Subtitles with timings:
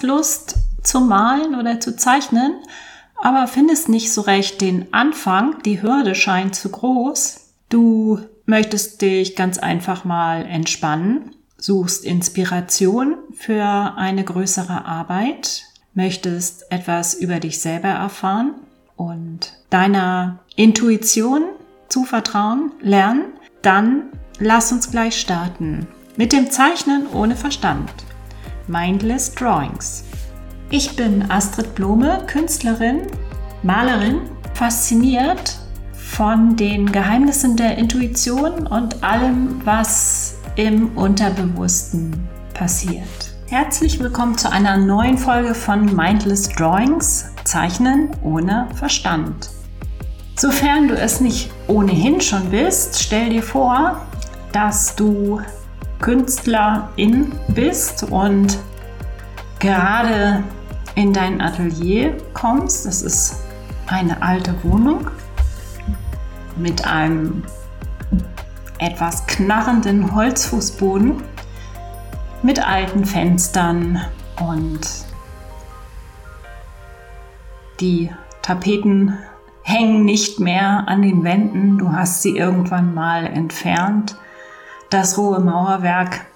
[0.00, 2.54] hast Lust zu malen oder zu zeichnen,
[3.16, 7.50] aber findest nicht so recht den Anfang, die Hürde scheint zu groß.
[7.68, 17.14] Du möchtest dich ganz einfach mal entspannen, suchst Inspiration für eine größere Arbeit, möchtest etwas
[17.14, 18.54] über dich selber erfahren
[18.96, 21.42] und deiner Intuition
[21.88, 23.24] zuvertrauen, lernen,
[23.60, 24.04] dann
[24.38, 25.86] lass uns gleich starten
[26.16, 27.90] mit dem Zeichnen ohne Verstand.
[28.70, 30.04] Mindless Drawings.
[30.70, 33.00] Ich bin Astrid Blome, Künstlerin,
[33.64, 34.20] Malerin,
[34.54, 35.58] fasziniert
[35.92, 42.12] von den Geheimnissen der Intuition und allem, was im Unterbewussten
[42.54, 43.34] passiert.
[43.48, 49.50] Herzlich willkommen zu einer neuen Folge von Mindless Drawings, Zeichnen ohne Verstand.
[50.36, 54.00] Sofern du es nicht ohnehin schon bist, stell dir vor,
[54.52, 55.40] dass du
[56.00, 58.58] Künstlerin bist und
[59.58, 60.42] gerade
[60.94, 62.86] in dein Atelier kommst.
[62.86, 63.36] Das ist
[63.86, 65.10] eine alte Wohnung
[66.56, 67.42] mit einem
[68.78, 71.22] etwas knarrenden Holzfußboden,
[72.42, 74.00] mit alten Fenstern
[74.40, 74.80] und
[77.80, 78.10] die
[78.42, 79.18] Tapeten
[79.62, 81.78] hängen nicht mehr an den Wänden.
[81.78, 84.16] Du hast sie irgendwann mal entfernt.
[84.90, 86.26] Das rohe Mauerwerk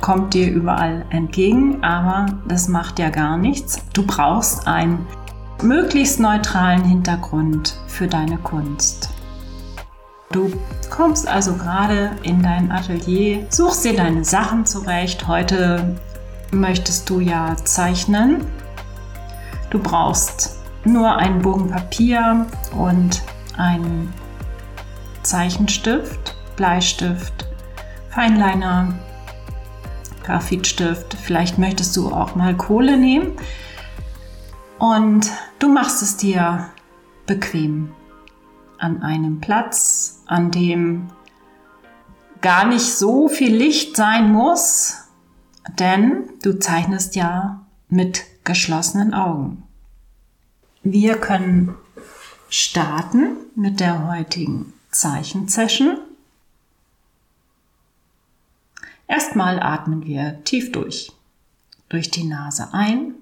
[0.00, 3.80] kommt dir überall entgegen, aber das macht ja gar nichts.
[3.94, 5.04] Du brauchst einen
[5.60, 9.10] möglichst neutralen Hintergrund für deine Kunst.
[10.30, 10.52] Du
[10.88, 15.26] kommst also gerade in dein Atelier, suchst dir deine Sachen zurecht.
[15.26, 15.96] Heute
[16.52, 18.46] möchtest du ja zeichnen.
[19.70, 22.46] Du brauchst nur einen Bogen Papier
[22.78, 23.20] und
[23.56, 24.14] einen
[25.30, 27.46] Zeichenstift, Bleistift,
[28.08, 28.98] Feinliner,
[30.24, 31.14] Graphitstift.
[31.14, 33.36] Vielleicht möchtest du auch mal Kohle nehmen.
[34.80, 36.70] Und du machst es dir
[37.26, 37.92] bequem
[38.78, 41.10] an einem Platz, an dem
[42.40, 44.96] gar nicht so viel Licht sein muss,
[45.78, 49.62] denn du zeichnest ja mit geschlossenen Augen.
[50.82, 51.76] Wir können
[52.48, 55.98] starten mit der heutigen Zeichensession.
[59.06, 61.12] Erstmal atmen wir tief durch.
[61.88, 63.14] Durch die Nase ein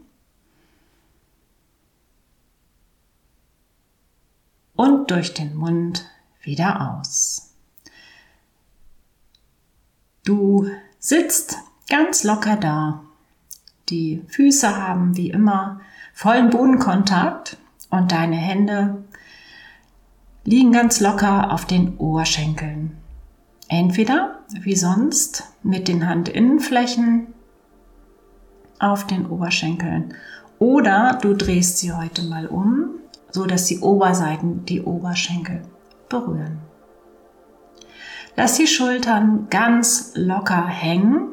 [4.78, 6.04] und durch den Mund
[6.42, 7.54] wieder aus.
[10.24, 11.56] Du sitzt
[11.88, 13.02] ganz locker da.
[13.88, 15.80] Die Füße haben wie immer
[16.12, 17.56] vollen Bodenkontakt
[17.90, 19.04] und deine Hände
[20.48, 22.96] liegen ganz locker auf den Oberschenkeln.
[23.68, 27.26] Entweder wie sonst mit den Handinnenflächen
[28.78, 30.14] auf den Oberschenkeln
[30.58, 32.92] oder du drehst sie heute mal um,
[33.30, 35.60] so dass die Oberseiten die Oberschenkel
[36.08, 36.60] berühren.
[38.34, 41.28] Lass die Schultern ganz locker hängen.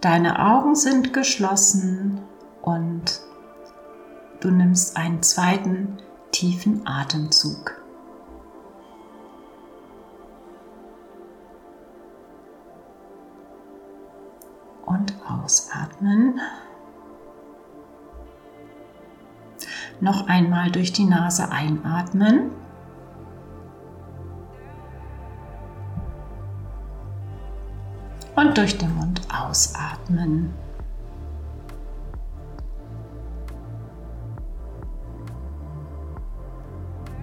[0.00, 2.22] Deine Augen sind geschlossen
[2.60, 3.20] und
[4.40, 5.98] du nimmst einen zweiten
[6.30, 7.78] tiefen Atemzug.
[14.88, 16.40] und ausatmen.
[20.00, 22.50] Noch einmal durch die Nase einatmen.
[28.34, 30.54] Und durch den Mund ausatmen.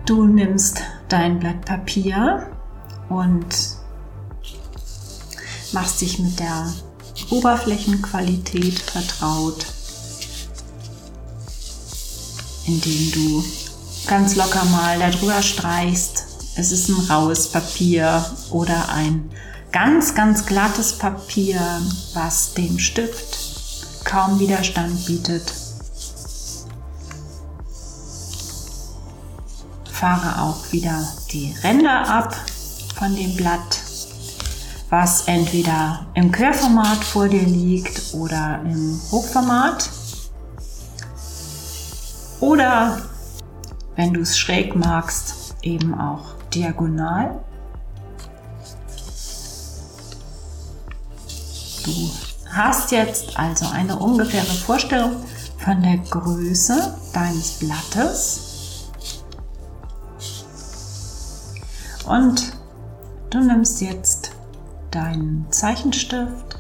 [0.05, 2.45] Du nimmst dein Blatt Papier
[3.09, 3.47] und
[5.71, 6.71] machst dich mit der
[7.31, 9.65] Oberflächenqualität vertraut,
[12.67, 13.44] indem du
[14.05, 16.25] ganz locker mal darüber streichst.
[16.55, 19.31] Es ist ein raues Papier oder ein
[19.71, 21.81] ganz, ganz glattes Papier,
[22.13, 23.39] was dem Stift
[24.03, 25.64] kaum Widerstand bietet.
[30.06, 32.36] Fahre auch wieder die Ränder ab
[32.96, 33.81] von dem Blatt
[34.92, 39.90] was entweder im Querformat vor dir liegt oder im Hochformat.
[42.40, 43.02] Oder
[43.96, 47.44] wenn du es schräg magst, eben auch diagonal.
[51.84, 52.12] Du
[52.52, 55.16] hast jetzt also eine ungefähre Vorstellung
[55.57, 58.44] von der Größe deines Blattes.
[62.06, 62.54] Und
[63.31, 64.31] du nimmst jetzt
[64.92, 66.60] deinen Zeichenstift,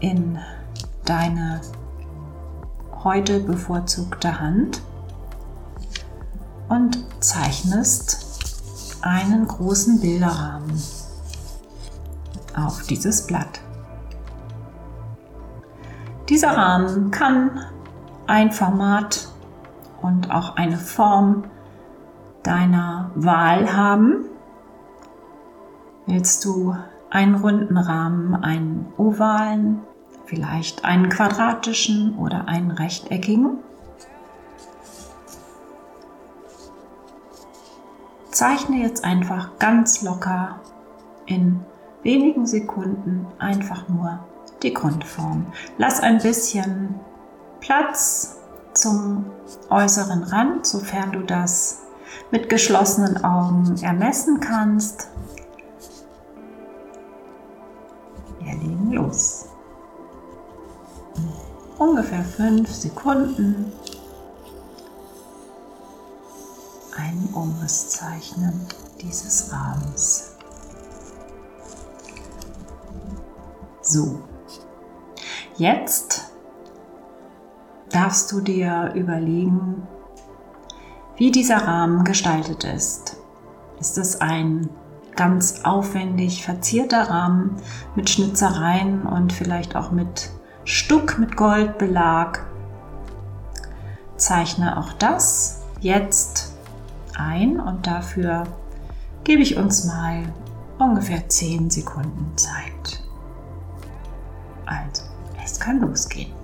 [0.00, 0.38] in
[1.04, 1.60] deine
[3.04, 4.82] heute bevorzugte Hand
[6.68, 10.82] und zeichnest einen großen Bilderrahmen
[12.56, 13.60] auf dieses Blatt.
[16.28, 17.60] Dieser Rahmen kann
[18.26, 19.28] ein Format
[20.02, 21.44] und auch eine Form
[22.42, 24.24] deiner Wahl haben.
[26.06, 26.74] Willst du
[27.10, 29.80] einen runden Rahmen, einen ovalen,
[30.26, 33.58] vielleicht einen quadratischen oder einen rechteckigen?
[38.30, 40.60] Zeichne jetzt einfach ganz locker
[41.26, 41.60] in
[42.02, 44.20] wenigen Sekunden einfach nur
[44.62, 45.46] die Grundform.
[45.78, 46.94] Lass ein bisschen
[47.60, 48.38] Platz
[48.72, 49.26] zum
[49.68, 51.79] äußeren Rand, sofern du das
[52.30, 55.08] mit geschlossenen Augen ermessen kannst.
[58.38, 59.46] Wir legen los.
[61.78, 63.72] Ungefähr fünf Sekunden
[66.96, 68.66] einen Umriss zeichnen
[69.00, 70.36] dieses Rahmens.
[73.82, 74.20] So,
[75.56, 76.30] jetzt
[77.90, 79.88] darfst du dir überlegen,
[81.20, 83.18] wie dieser Rahmen gestaltet ist.
[83.78, 84.70] Ist es ein
[85.16, 87.56] ganz aufwendig verzierter Rahmen
[87.94, 90.30] mit Schnitzereien und vielleicht auch mit
[90.64, 92.46] Stuck mit Goldbelag?
[94.16, 96.54] Zeichne auch das jetzt
[97.14, 98.44] ein und dafür
[99.22, 100.22] gebe ich uns mal
[100.78, 103.04] ungefähr 10 Sekunden Zeit.
[104.64, 105.02] Also,
[105.44, 106.39] es kann losgehen.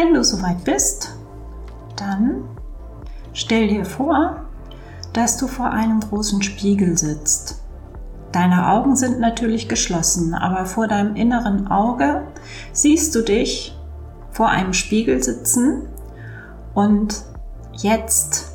[0.00, 1.16] Wenn du soweit bist,
[1.96, 2.44] dann
[3.32, 4.44] stell dir vor,
[5.12, 7.60] dass du vor einem großen Spiegel sitzt.
[8.30, 12.28] Deine Augen sind natürlich geschlossen, aber vor deinem inneren Auge
[12.72, 13.76] siehst du dich
[14.30, 15.88] vor einem Spiegel sitzen
[16.74, 17.24] und
[17.72, 18.52] jetzt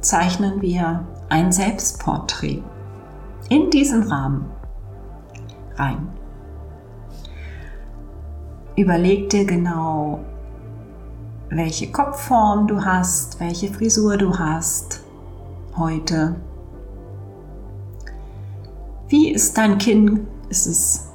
[0.00, 2.64] zeichnen wir ein Selbstporträt
[3.48, 4.46] in diesen Rahmen
[5.76, 6.08] rein.
[8.76, 10.20] Überleg dir genau,
[11.48, 15.02] welche Kopfform du hast, welche Frisur du hast
[15.76, 16.36] heute.
[19.08, 20.28] Wie ist dein Kinn?
[20.48, 21.10] Ist es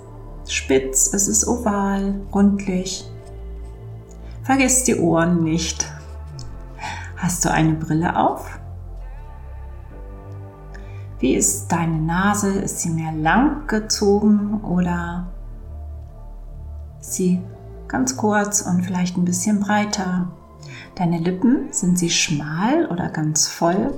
[0.47, 1.07] spitz?
[1.07, 2.19] Ist es oval?
[2.33, 3.09] Rundlich?
[4.43, 5.87] Vergiss die Ohren nicht.
[7.15, 8.59] Hast du eine Brille auf?
[11.19, 12.59] Wie ist deine Nase?
[12.59, 15.27] Ist sie mehr lang gezogen oder
[17.15, 17.41] sie
[17.87, 20.27] ganz kurz und vielleicht ein bisschen breiter.
[20.95, 23.93] Deine Lippen, sind sie schmal oder ganz voll?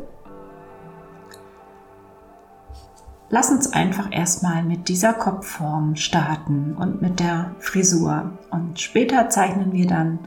[3.30, 8.38] Lass uns einfach erstmal mit dieser Kopfform starten und mit der Frisur.
[8.52, 10.20] Und später zeichnen wir dann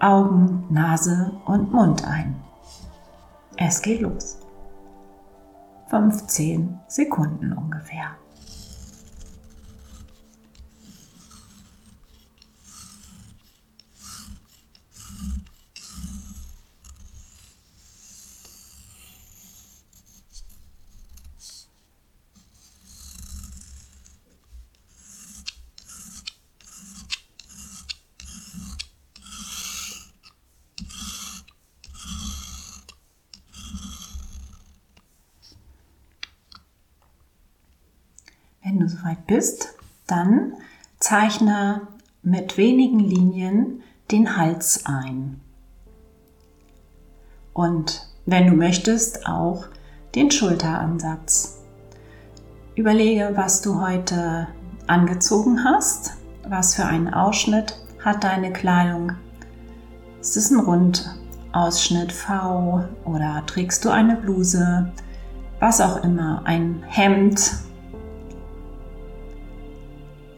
[0.00, 2.36] Augen, Nase und Mund ein.
[3.56, 4.38] Es geht los.
[5.88, 8.16] 15 Sekunden ungefähr.
[38.80, 39.74] Wenn du soweit bist,
[40.06, 40.54] dann
[41.00, 41.82] zeichne
[42.22, 45.38] mit wenigen Linien den Hals ein.
[47.52, 49.66] Und wenn du möchtest, auch
[50.14, 51.58] den Schulteransatz.
[52.74, 54.48] Überlege, was du heute
[54.86, 56.14] angezogen hast,
[56.48, 59.12] was für einen Ausschnitt hat deine Kleidung.
[60.22, 64.90] Ist es ein Rundausschnitt V oder trägst du eine Bluse,
[65.58, 67.68] was auch immer, ein Hemd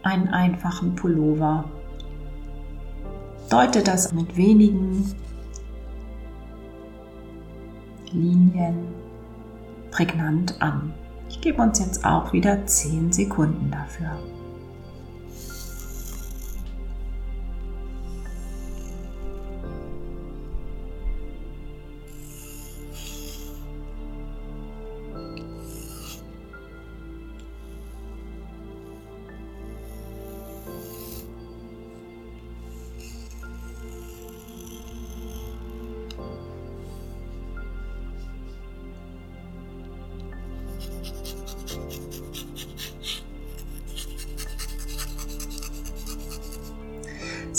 [0.03, 1.65] einen einfachen Pullover.
[3.49, 5.13] Deute das mit wenigen
[8.11, 8.87] Linien
[9.91, 10.93] prägnant an.
[11.29, 14.11] Ich gebe uns jetzt auch wieder 10 Sekunden dafür.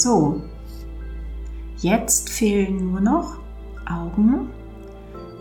[0.05, 0.43] So,
[1.79, 3.39] jetzt fehlen nur noch
[3.91, 4.51] Augen,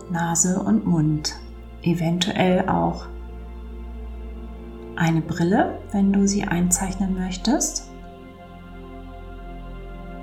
[0.10, 1.36] Nase und Mund.
[1.82, 3.08] Eventuell auch
[4.96, 7.92] eine Brille, wenn du sie einzeichnen möchtest.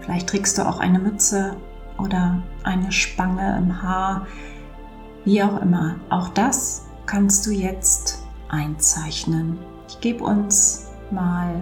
[0.01, 1.59] Vielleicht trägst du auch eine Mütze
[1.99, 4.27] oder eine Spange im Haar,
[5.27, 5.97] wie auch immer.
[6.09, 9.59] Auch das kannst du jetzt einzeichnen.
[9.87, 11.61] Ich gebe uns mal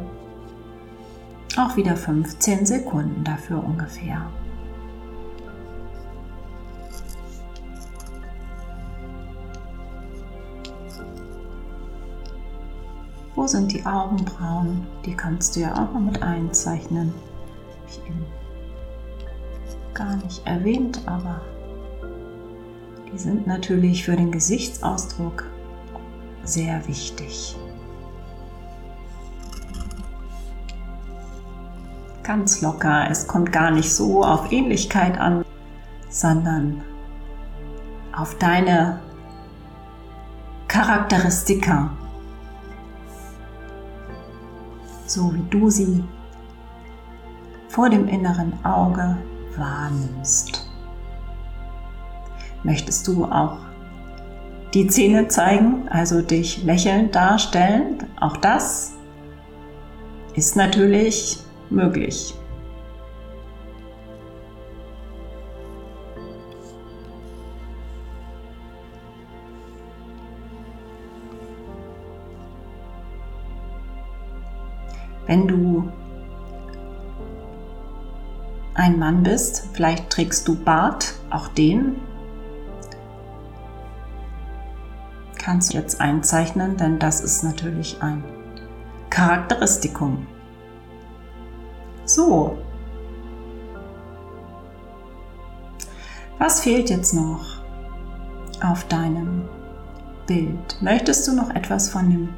[1.58, 4.30] auch wieder 15 Sekunden dafür ungefähr.
[13.34, 14.86] Wo sind die Augenbrauen?
[15.04, 17.14] Die kannst du ja auch noch mit einzeichnen.
[17.88, 18.26] Ich eben
[19.94, 21.40] gar nicht erwähnt, aber
[23.12, 25.44] die sind natürlich für den Gesichtsausdruck
[26.44, 27.56] sehr wichtig.
[32.28, 35.46] Ganz locker, es kommt gar nicht so auf Ähnlichkeit an,
[36.10, 36.84] sondern
[38.12, 39.00] auf deine
[40.68, 41.90] Charakteristika
[45.06, 46.04] so wie du sie
[47.68, 49.16] vor dem inneren Auge
[49.56, 50.68] wahrnimmst.
[52.62, 53.56] Möchtest du auch
[54.74, 58.04] die Zähne zeigen, also dich lächelnd darstellen?
[58.20, 58.92] Auch das
[60.34, 62.34] ist natürlich möglich.
[75.26, 75.92] Wenn du
[78.74, 81.96] ein Mann bist, vielleicht trägst du Bart, auch den
[85.36, 88.22] kannst du jetzt einzeichnen, denn das ist natürlich ein
[89.10, 90.26] Charakteristikum.
[92.08, 92.56] So.
[96.38, 97.58] Was fehlt jetzt noch
[98.62, 99.48] auf deinem
[100.26, 100.78] Bild?
[100.80, 102.28] Möchtest du noch etwas von dem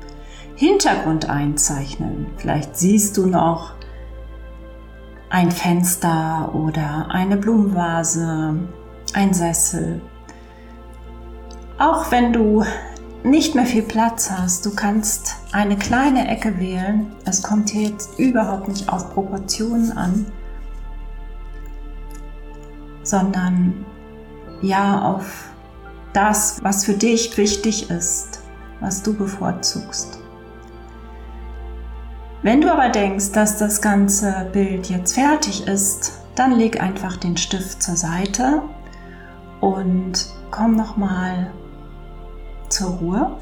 [0.56, 2.26] Hintergrund einzeichnen.
[2.36, 3.74] Vielleicht siehst du noch
[5.30, 8.58] ein Fenster oder eine Blumenvase,
[9.14, 10.02] ein Sessel.
[11.78, 12.64] Auch wenn du
[13.22, 17.12] nicht mehr viel Platz hast, du kannst eine kleine Ecke wählen.
[17.24, 20.26] Es kommt hier jetzt überhaupt nicht auf Proportionen an,
[23.02, 23.84] sondern
[24.62, 25.50] ja auf
[26.12, 28.42] das, was für dich wichtig ist,
[28.80, 30.18] was du bevorzugst.
[32.42, 37.36] Wenn du aber denkst, dass das ganze Bild jetzt fertig ist, dann leg einfach den
[37.36, 38.62] Stift zur Seite
[39.60, 41.52] und komm nochmal
[42.70, 43.36] zur Ruhe.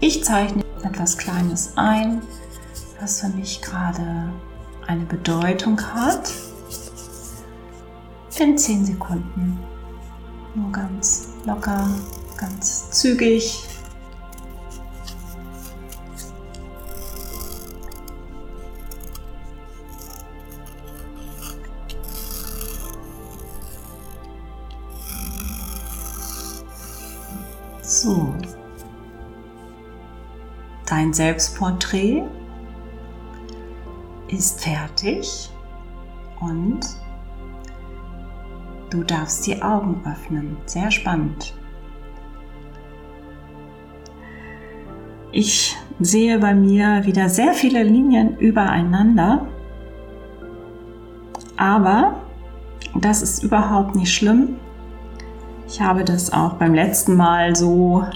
[0.00, 2.22] Ich zeichne etwas Kleines ein,
[3.00, 4.32] was für mich gerade
[4.86, 6.30] eine Bedeutung hat.
[8.38, 9.58] In 10 Sekunden.
[10.54, 11.88] Nur ganz locker,
[12.36, 13.64] ganz zügig
[31.02, 32.22] Dein Selbstporträt
[34.28, 35.50] ist fertig
[36.40, 36.78] und
[38.88, 40.56] du darfst die Augen öffnen.
[40.66, 41.54] Sehr spannend.
[45.32, 49.48] Ich sehe bei mir wieder sehr viele Linien übereinander,
[51.56, 52.14] aber
[52.94, 54.50] das ist überhaupt nicht schlimm,
[55.66, 58.06] ich habe das auch beim letzten Mal so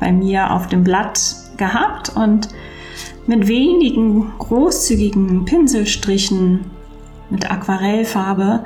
[0.00, 2.48] bei mir auf dem Blatt gehabt und
[3.28, 6.64] mit wenigen großzügigen Pinselstrichen
[7.28, 8.64] mit Aquarellfarbe